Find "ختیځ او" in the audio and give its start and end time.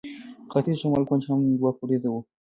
0.51-0.79